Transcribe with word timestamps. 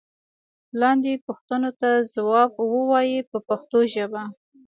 لاندې 0.81 1.13
پوښتنو 1.25 1.71
ته 1.79 1.89
ځواب 2.13 2.51
و 2.71 2.75
وایئ 2.89 3.17
په 3.31 3.37
پښتو 3.47 3.79
ژبه. 3.93 4.23